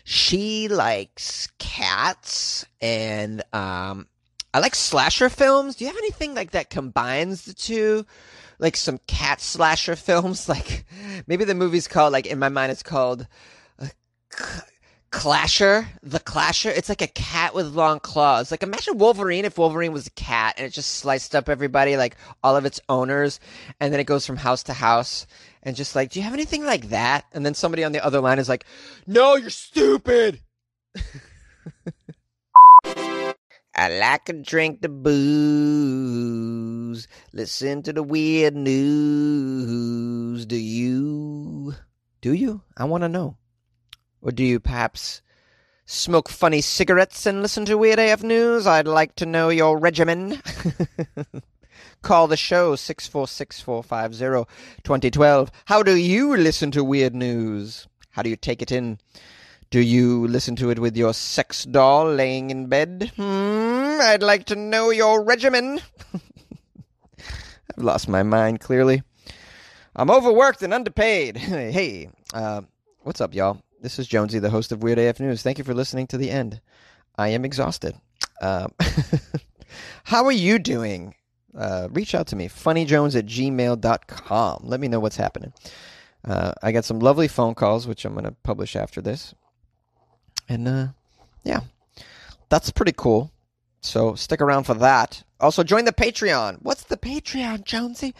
she 0.04 0.68
likes 0.68 1.48
cats 1.58 2.64
and 2.80 3.42
um 3.52 4.06
I 4.54 4.60
like 4.60 4.76
slasher 4.76 5.28
films. 5.28 5.74
Do 5.74 5.84
you 5.84 5.88
have 5.88 5.98
anything 5.98 6.34
like 6.34 6.52
that 6.52 6.70
combines 6.70 7.44
the 7.44 7.54
two? 7.54 8.06
Like 8.60 8.76
some 8.76 9.00
cat 9.08 9.40
slasher 9.40 9.96
films? 9.96 10.48
Like 10.48 10.84
maybe 11.26 11.44
the 11.44 11.56
movie's 11.56 11.88
called 11.88 12.12
like 12.12 12.26
in 12.26 12.38
my 12.38 12.48
mind 12.48 12.70
it's 12.70 12.84
called 12.84 13.26
uh, 13.80 13.88
Clasher, 15.14 15.86
the 16.02 16.18
Clasher. 16.18 16.70
It's 16.70 16.88
like 16.88 17.00
a 17.00 17.06
cat 17.06 17.54
with 17.54 17.68
long 17.68 18.00
claws. 18.00 18.50
Like 18.50 18.64
imagine 18.64 18.98
Wolverine 18.98 19.44
if 19.44 19.56
Wolverine 19.56 19.92
was 19.92 20.08
a 20.08 20.10
cat 20.10 20.54
and 20.56 20.66
it 20.66 20.70
just 20.70 20.94
sliced 20.94 21.36
up 21.36 21.48
everybody, 21.48 21.96
like 21.96 22.16
all 22.42 22.56
of 22.56 22.64
its 22.64 22.80
owners, 22.88 23.38
and 23.78 23.92
then 23.92 24.00
it 24.00 24.08
goes 24.08 24.26
from 24.26 24.36
house 24.36 24.64
to 24.64 24.72
house 24.72 25.28
and 25.62 25.76
just 25.76 25.94
like, 25.94 26.10
do 26.10 26.18
you 26.18 26.24
have 26.24 26.34
anything 26.34 26.64
like 26.66 26.88
that? 26.88 27.26
And 27.32 27.46
then 27.46 27.54
somebody 27.54 27.84
on 27.84 27.92
the 27.92 28.04
other 28.04 28.20
line 28.20 28.40
is 28.40 28.48
like, 28.48 28.64
no, 29.06 29.36
you're 29.36 29.50
stupid. 29.50 30.40
I 33.76 33.96
like 33.96 34.24
to 34.24 34.32
drink 34.32 34.80
the 34.82 34.88
booze, 34.88 36.26
listen 37.32 37.84
to 37.84 37.92
the 37.92 38.02
weird 38.02 38.56
news. 38.56 40.44
Do 40.44 40.56
you? 40.56 41.76
Do 42.20 42.32
you? 42.32 42.62
I 42.76 42.86
want 42.86 43.02
to 43.04 43.08
know. 43.08 43.36
Or 44.24 44.32
do 44.32 44.42
you 44.42 44.58
perhaps 44.58 45.22
smoke 45.84 46.30
funny 46.30 46.62
cigarettes 46.62 47.26
and 47.26 47.42
listen 47.42 47.66
to 47.66 47.76
Weird 47.76 47.98
AF 47.98 48.22
News? 48.22 48.66
I'd 48.66 48.88
like 48.88 49.14
to 49.16 49.26
know 49.26 49.50
your 49.50 49.78
regimen. 49.78 50.40
Call 52.02 52.26
the 52.26 52.38
show 52.38 52.74
646-450-2012. 52.74 55.50
How 55.66 55.82
do 55.82 55.94
you 55.94 56.34
listen 56.38 56.70
to 56.70 56.82
Weird 56.82 57.14
News? 57.14 57.86
How 58.12 58.22
do 58.22 58.30
you 58.30 58.36
take 58.36 58.62
it 58.62 58.72
in? 58.72 58.98
Do 59.68 59.80
you 59.80 60.26
listen 60.26 60.56
to 60.56 60.70
it 60.70 60.78
with 60.78 60.96
your 60.96 61.12
sex 61.12 61.64
doll 61.64 62.10
laying 62.10 62.48
in 62.48 62.68
bed? 62.68 63.12
Hmm, 63.16 63.98
I'd 64.00 64.22
like 64.22 64.46
to 64.46 64.56
know 64.56 64.88
your 64.88 65.22
regimen. 65.22 65.82
I've 67.76 67.84
lost 67.84 68.08
my 68.08 68.22
mind, 68.22 68.60
clearly. 68.60 69.02
I'm 69.94 70.10
overworked 70.10 70.62
and 70.62 70.72
underpaid. 70.72 71.36
hey, 71.36 72.08
uh, 72.32 72.62
what's 73.02 73.20
up, 73.20 73.34
y'all? 73.34 73.60
This 73.84 73.98
is 73.98 74.06
Jonesy, 74.06 74.38
the 74.38 74.48
host 74.48 74.72
of 74.72 74.82
Weird 74.82 74.98
AF 74.98 75.20
News. 75.20 75.42
Thank 75.42 75.58
you 75.58 75.64
for 75.64 75.74
listening 75.74 76.06
to 76.06 76.16
the 76.16 76.30
end. 76.30 76.62
I 77.18 77.28
am 77.28 77.44
exhausted. 77.44 77.94
Uh, 78.40 78.68
how 80.04 80.24
are 80.24 80.32
you 80.32 80.58
doing? 80.58 81.14
Uh, 81.54 81.88
reach 81.90 82.14
out 82.14 82.26
to 82.28 82.34
me, 82.34 82.48
funnyjones 82.48 83.14
at 83.14 83.26
gmail.com. 83.26 84.60
Let 84.64 84.80
me 84.80 84.88
know 84.88 85.00
what's 85.00 85.18
happening. 85.18 85.52
Uh, 86.24 86.54
I 86.62 86.72
got 86.72 86.86
some 86.86 86.98
lovely 86.98 87.28
phone 87.28 87.54
calls, 87.54 87.86
which 87.86 88.06
I'm 88.06 88.14
going 88.14 88.24
to 88.24 88.34
publish 88.42 88.74
after 88.74 89.02
this. 89.02 89.34
And 90.48 90.66
uh, 90.66 90.86
yeah, 91.42 91.60
that's 92.48 92.70
pretty 92.70 92.94
cool. 92.96 93.32
So 93.82 94.14
stick 94.14 94.40
around 94.40 94.64
for 94.64 94.74
that. 94.76 95.22
Also, 95.40 95.62
join 95.62 95.84
the 95.84 95.92
Patreon. 95.92 96.56
What's 96.62 96.84
the 96.84 96.96
Patreon, 96.96 97.64
Jonesy? 97.64 98.14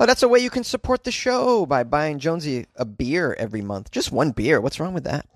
Oh, 0.00 0.06
that's 0.06 0.22
a 0.22 0.28
way 0.28 0.38
you 0.38 0.48
can 0.48 0.64
support 0.64 1.04
the 1.04 1.12
show 1.12 1.66
by 1.66 1.84
buying 1.84 2.20
Jonesy 2.20 2.64
a 2.74 2.86
beer 2.86 3.36
every 3.38 3.60
month. 3.60 3.90
Just 3.90 4.10
one 4.10 4.30
beer. 4.30 4.58
What's 4.58 4.80
wrong 4.80 4.94
with 4.94 5.04
that? 5.04 5.28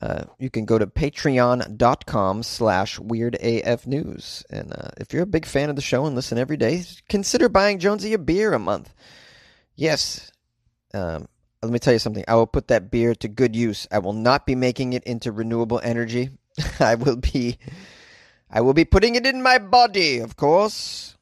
Uh, 0.00 0.26
you 0.38 0.48
can 0.48 0.64
go 0.64 0.78
to 0.78 0.86
patreon.com 0.86 2.44
slash 2.44 3.00
weirdafnews. 3.00 4.44
And 4.48 4.72
uh, 4.72 4.90
if 4.98 5.12
you're 5.12 5.24
a 5.24 5.26
big 5.26 5.44
fan 5.44 5.70
of 5.70 5.76
the 5.76 5.82
show 5.82 6.06
and 6.06 6.14
listen 6.14 6.38
every 6.38 6.56
day, 6.56 6.84
consider 7.08 7.48
buying 7.48 7.80
Jonesy 7.80 8.14
a 8.14 8.18
beer 8.18 8.52
a 8.52 8.60
month. 8.60 8.94
Yes. 9.74 10.30
Um, 10.92 11.26
let 11.60 11.72
me 11.72 11.80
tell 11.80 11.94
you 11.94 11.98
something. 11.98 12.24
I 12.28 12.36
will 12.36 12.46
put 12.46 12.68
that 12.68 12.92
beer 12.92 13.16
to 13.16 13.26
good 13.26 13.56
use. 13.56 13.88
I 13.90 13.98
will 13.98 14.12
not 14.12 14.46
be 14.46 14.54
making 14.54 14.92
it 14.92 15.02
into 15.02 15.32
renewable 15.32 15.80
energy. 15.82 16.30
I 16.78 16.94
will 16.94 17.16
be 17.16 17.58
I 18.48 18.60
will 18.60 18.74
be 18.74 18.84
putting 18.84 19.16
it 19.16 19.26
in 19.26 19.42
my 19.42 19.58
body, 19.58 20.20
of 20.20 20.36
course, 20.36 21.16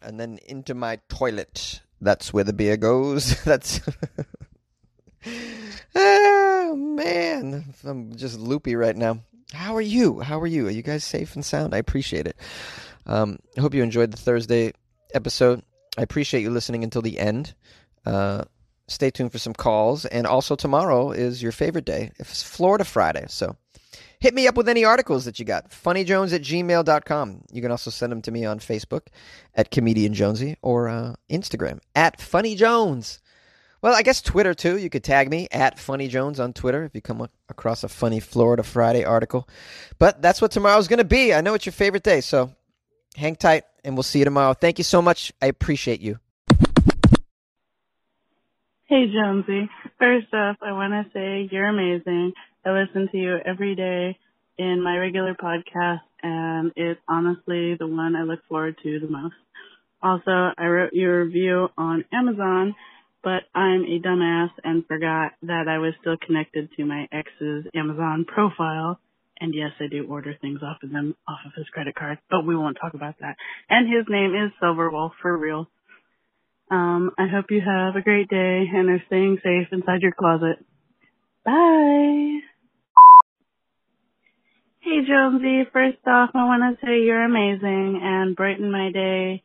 and 0.00 0.18
then 0.18 0.38
into 0.46 0.72
my 0.72 1.00
toilet. 1.10 1.82
That's 2.00 2.32
where 2.32 2.44
the 2.44 2.52
beer 2.52 2.76
goes. 2.76 3.42
That's 3.44 3.80
Oh 5.94 6.76
man, 6.76 7.74
I'm 7.84 8.14
just 8.14 8.38
loopy 8.38 8.76
right 8.76 8.96
now. 8.96 9.20
How 9.52 9.74
are 9.74 9.80
you? 9.80 10.20
How 10.20 10.38
are 10.40 10.46
you? 10.46 10.66
Are 10.68 10.70
you 10.70 10.82
guys 10.82 11.02
safe 11.02 11.34
and 11.34 11.44
sound? 11.44 11.74
I 11.74 11.78
appreciate 11.78 12.26
it. 12.26 12.36
Um, 13.06 13.38
I 13.56 13.60
hope 13.60 13.74
you 13.74 13.82
enjoyed 13.82 14.10
the 14.10 14.18
Thursday 14.18 14.72
episode. 15.14 15.62
I 15.96 16.02
appreciate 16.02 16.42
you 16.42 16.50
listening 16.50 16.84
until 16.84 17.02
the 17.02 17.18
end. 17.18 17.54
Uh, 18.04 18.44
stay 18.86 19.10
tuned 19.10 19.32
for 19.32 19.38
some 19.38 19.54
calls. 19.54 20.04
And 20.04 20.26
also, 20.26 20.54
tomorrow 20.54 21.10
is 21.10 21.42
your 21.42 21.52
favorite 21.52 21.86
day. 21.86 22.12
It's 22.18 22.42
Florida 22.42 22.84
Friday. 22.84 23.24
So 23.28 23.56
hit 24.20 24.34
me 24.34 24.46
up 24.46 24.56
with 24.56 24.68
any 24.68 24.84
articles 24.84 25.24
that 25.24 25.38
you 25.38 25.44
got. 25.44 25.70
Funnyjones 25.70 26.32
at 26.32 26.42
gmail.com. 26.42 27.44
You 27.52 27.62
can 27.62 27.70
also 27.70 27.90
send 27.90 28.12
them 28.12 28.22
to 28.22 28.30
me 28.30 28.44
on 28.44 28.58
Facebook 28.58 29.06
at 29.54 29.70
Comedian 29.70 30.14
Jonesy 30.14 30.56
or 30.62 30.88
uh, 30.88 31.14
Instagram 31.30 31.80
at 31.94 32.20
Funny 32.20 32.54
Jones. 32.54 33.20
Well, 33.80 33.94
I 33.94 34.02
guess 34.02 34.20
Twitter 34.20 34.54
too. 34.54 34.76
You 34.76 34.90
could 34.90 35.04
tag 35.04 35.30
me 35.30 35.46
at 35.52 35.78
Funny 35.78 36.08
Jones 36.08 36.40
on 36.40 36.52
Twitter 36.52 36.84
if 36.84 36.94
you 36.94 37.00
come 37.00 37.28
across 37.48 37.84
a 37.84 37.88
funny 37.88 38.18
Florida 38.18 38.64
Friday 38.64 39.04
article. 39.04 39.48
But 39.98 40.20
that's 40.20 40.42
what 40.42 40.50
tomorrow's 40.50 40.88
going 40.88 40.98
to 40.98 41.04
be. 41.04 41.32
I 41.32 41.40
know 41.42 41.54
it's 41.54 41.66
your 41.66 41.72
favorite 41.72 42.02
day, 42.02 42.20
so 42.20 42.52
hang 43.14 43.36
tight 43.36 43.64
and 43.84 43.94
we'll 43.94 44.02
see 44.02 44.18
you 44.18 44.24
tomorrow. 44.24 44.54
Thank 44.54 44.78
you 44.78 44.84
so 44.84 45.00
much. 45.00 45.32
I 45.40 45.46
appreciate 45.46 46.00
you. 46.00 46.18
Hey, 48.86 49.04
Jonesy. 49.12 49.68
First 49.98 50.32
off, 50.32 50.56
I 50.62 50.72
want 50.72 50.92
to 50.92 51.12
say 51.12 51.48
you're 51.52 51.68
amazing. 51.68 52.32
I 52.68 52.82
listen 52.82 53.08
to 53.10 53.16
you 53.16 53.36
every 53.44 53.74
day 53.74 54.18
in 54.58 54.82
my 54.82 54.96
regular 54.96 55.34
podcast, 55.34 56.00
and 56.22 56.72
it's 56.76 57.00
honestly 57.08 57.76
the 57.78 57.86
one 57.86 58.14
I 58.14 58.22
look 58.22 58.40
forward 58.48 58.76
to 58.82 59.00
the 59.00 59.08
most. 59.08 59.34
Also, 60.02 60.50
I 60.56 60.66
wrote 60.66 60.92
your 60.92 61.24
review 61.24 61.68
on 61.76 62.04
Amazon 62.12 62.74
but 63.22 63.42
I'm 63.54 63.82
a 63.82 64.00
dumbass 64.00 64.50
and 64.64 64.86
forgot 64.86 65.32
that 65.42 65.66
I 65.68 65.78
was 65.78 65.94
still 66.00 66.16
connected 66.24 66.70
to 66.76 66.84
my 66.84 67.08
ex's 67.12 67.66
Amazon 67.74 68.24
profile. 68.26 69.00
And 69.40 69.54
yes, 69.54 69.70
I 69.80 69.86
do 69.88 70.06
order 70.08 70.34
things 70.40 70.60
off 70.62 70.78
of 70.82 70.90
them, 70.90 71.14
off 71.28 71.38
of 71.46 71.52
his 71.56 71.66
credit 71.68 71.94
card, 71.94 72.18
but 72.30 72.46
we 72.46 72.56
won't 72.56 72.78
talk 72.80 72.94
about 72.94 73.16
that. 73.20 73.36
And 73.68 73.86
his 73.86 74.06
name 74.08 74.34
is 74.34 74.52
Silverwolf 74.62 75.12
for 75.22 75.36
real. 75.36 75.68
Um, 76.70 77.12
I 77.18 77.26
hope 77.28 77.46
you 77.50 77.60
have 77.60 77.96
a 77.96 78.02
great 78.02 78.28
day 78.28 78.64
and 78.72 78.90
are 78.90 79.02
staying 79.06 79.38
safe 79.42 79.68
inside 79.72 80.02
your 80.02 80.12
closet. 80.12 80.64
Bye. 81.44 82.40
Hey 84.88 85.04
Jonesy, 85.06 85.68
first 85.70 85.98
off, 86.06 86.30
I 86.34 86.44
want 86.46 86.80
to 86.80 86.86
say 86.86 87.02
you're 87.02 87.22
amazing 87.22 88.00
and 88.02 88.34
brighten 88.34 88.72
my 88.72 88.90
day. 88.90 89.42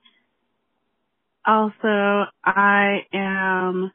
Also, 1.46 2.28
I 2.46 3.00
am. 3.14 3.92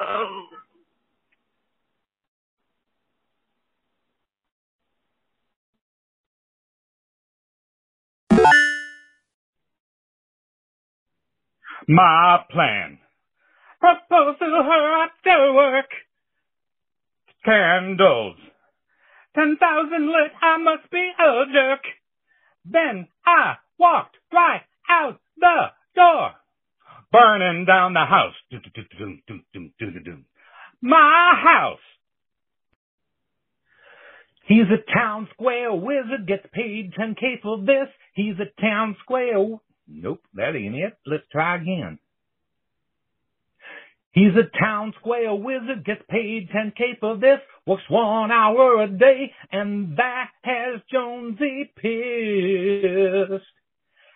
Oh. 0.00 0.46
My 11.88 12.44
plan. 12.50 12.98
Propose 13.80 14.38
to 14.40 14.44
her 14.44 15.04
after 15.04 15.54
work. 15.54 15.90
Candles. 17.44 18.36
Ten 19.34 19.56
thousand 19.60 20.06
lit, 20.06 20.32
I 20.42 20.58
must 20.58 20.90
be 20.90 21.10
a 21.18 21.44
jerk. 21.52 21.80
Then 22.64 23.08
I 23.24 23.54
walked 23.78 24.16
right 24.32 24.62
out 24.90 25.20
the 25.38 25.66
door. 25.94 26.32
Burning 27.12 27.64
down 27.64 27.94
the 27.94 28.04
house. 28.04 28.34
My 30.82 31.32
house. 31.42 31.78
He's 34.46 34.66
a 34.66 34.92
town 34.92 35.28
square 35.32 35.72
wizard, 35.72 36.26
gets 36.26 36.46
paid 36.52 36.92
10k 36.98 37.40
for 37.42 37.58
this. 37.58 37.88
He's 38.14 38.34
a 38.40 38.60
town 38.60 38.96
square. 39.02 39.58
Nope, 39.88 40.22
that 40.34 40.56
ain't 40.56 40.74
it. 40.74 40.96
Let's 41.06 41.24
try 41.30 41.56
again. 41.56 41.98
He's 44.12 44.34
a 44.34 44.58
town 44.58 44.92
square 44.98 45.34
wizard, 45.34 45.84
gets 45.84 46.02
paid 46.08 46.48
10k 46.50 46.98
for 46.98 47.16
this, 47.16 47.38
works 47.66 47.84
one 47.88 48.32
hour 48.32 48.82
a 48.82 48.88
day, 48.88 49.32
and 49.52 49.96
that 49.96 50.30
has 50.42 50.80
Jonesy 50.90 51.72
pissed. 51.76 53.44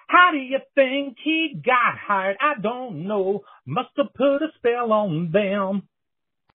How 0.09 0.31
do 0.33 0.39
you 0.39 0.59
think 0.75 1.17
he 1.23 1.61
got 1.65 1.97
hired? 1.99 2.37
I 2.41 2.61
don't 2.61 3.07
know. 3.07 3.45
Must 3.67 3.91
have 3.97 4.13
put 4.15 4.43
a 4.43 4.49
spell 4.57 4.93
on 4.93 5.31
them. 5.33 5.89